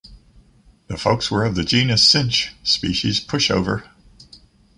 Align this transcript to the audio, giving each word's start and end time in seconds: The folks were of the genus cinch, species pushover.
The 0.87 0.97
folks 0.97 1.29
were 1.29 1.45
of 1.45 1.53
the 1.53 1.63
genus 1.63 2.01
cinch, 2.09 2.55
species 2.63 3.23
pushover. 3.23 3.83